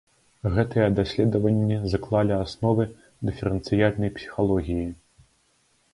[0.53, 2.83] Гэтыя даследаванні заклалі асновы
[3.31, 4.87] дыферэнцыяльнай псіхалогіі.